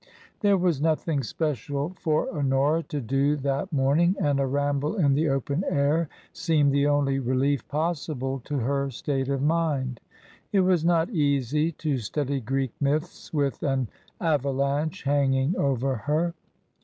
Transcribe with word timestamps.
There 0.39 0.57
was 0.57 0.81
nothing 0.81 1.21
special 1.21 1.91
for 1.95 2.27
Honora 2.35 2.81
to 2.81 2.99
do 2.99 3.35
that 3.35 3.71
morning, 3.71 4.15
and 4.19 4.39
a 4.39 4.47
ramble 4.47 4.95
in 4.95 5.13
the 5.13 5.29
open 5.29 5.63
air 5.69 6.09
seemed 6.33 6.71
the 6.71 6.87
only 6.87 7.19
relief 7.19 7.67
possible 7.67 8.39
to 8.45 8.57
her 8.57 8.89
state 8.89 9.29
of 9.29 9.43
mind. 9.43 9.99
It 10.51 10.61
was 10.61 10.83
not 10.83 11.11
easy 11.11 11.71
to 11.73 11.99
study 11.99 12.39
Greek 12.41 12.73
myths 12.81 13.31
with 13.31 13.61
an 13.61 13.89
avalanche 14.19 15.03
hanging 15.03 15.55
over 15.55 15.95
her. 15.97 16.33